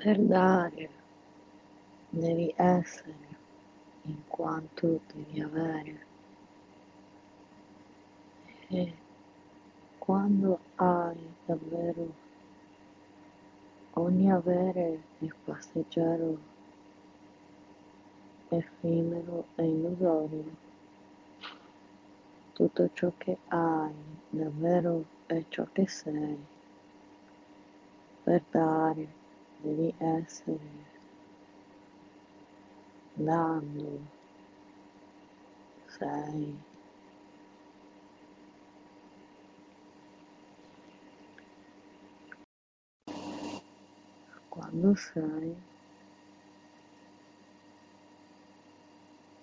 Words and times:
Per 0.00 0.16
dare 0.20 0.90
devi 2.08 2.54
essere 2.54 3.26
in 4.02 4.28
quanto 4.28 5.00
devi 5.12 5.40
avere 5.40 6.06
e 8.68 8.94
quando 9.98 10.60
hai 10.76 11.34
davvero 11.44 12.14
ogni 13.94 14.30
avere 14.30 15.02
è 15.18 15.26
passeggero, 15.44 16.38
effimero 18.50 19.46
e 19.56 19.64
illusorio. 19.66 20.56
Tutto 22.52 22.90
ciò 22.92 23.10
che 23.18 23.38
hai 23.48 23.92
davvero 24.30 25.04
è 25.26 25.44
ciò 25.48 25.66
che 25.72 25.88
sei. 25.88 26.38
Per 28.22 28.44
dare 28.48 29.26
devi 29.58 29.94
essere 29.98 30.90
dando 33.14 34.06
sei. 35.86 36.64
Quando 44.48 44.94
sei, 44.96 45.56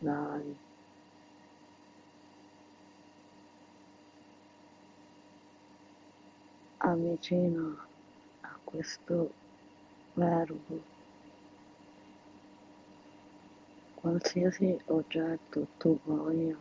dai. 0.00 0.58
Avvicina 6.78 7.88
a 8.42 8.60
questo 8.64 9.34
verbo 10.16 10.80
qualsiasi 13.94 14.78
oggetto 14.86 15.66
tu 15.78 15.98
voglia, 16.04 16.56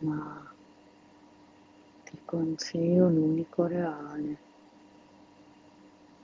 ma 0.00 0.52
ti 2.04 2.18
consiglio 2.24 3.08
l'unico 3.08 3.66
reale, 3.66 4.38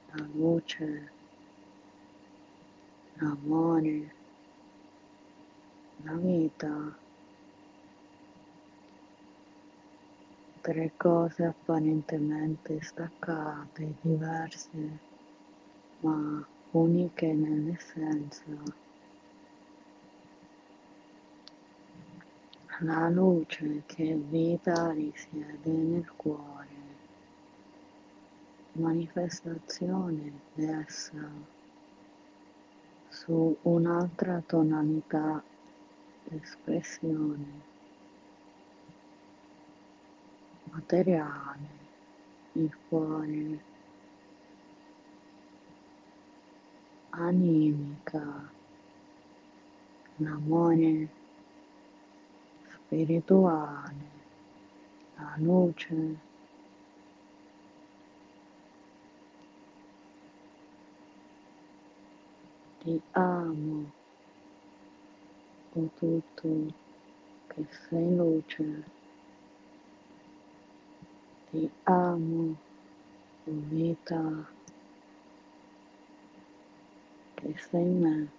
la 0.07 0.27
luce, 0.33 1.13
l'amore, 3.19 4.15
la 6.03 6.15
vita, 6.17 6.99
tre 10.67 10.91
cose 10.97 11.45
apparentemente 11.45 12.83
staccate, 12.83 13.95
diverse, 14.01 14.99
ma 16.01 16.45
uniche 16.73 17.33
nell'essenza. 17.33 18.43
La 22.81 23.09
luce 23.09 23.85
che 23.87 24.17
vita 24.17 24.91
risiede 24.91 25.71
nel 25.71 26.11
cuore, 26.17 26.75
manifestazione 28.73 30.33
d'essa 30.53 31.31
su 33.09 33.57
un'altra 33.63 34.43
tonalità 34.45 35.41
d'espressione 36.25 37.75
materiale, 40.77 41.69
il 42.53 42.71
cuore 42.89 43.61
animica, 47.11 48.53
l'amore 50.17 51.09
spirituale, 52.75 54.11
la 55.17 55.35
luce. 55.39 56.25
Ti 62.81 63.01
amo, 63.13 63.91
o 65.75 65.91
tutto 65.99 66.75
che 67.49 67.67
sei 67.89 68.15
luce. 68.15 68.96
Ti 71.51 71.63
amo, 71.85 72.59
o 73.47 73.53
vita 73.71 74.23
che 77.35 77.55
sei 77.71 77.85
me. 77.87 78.33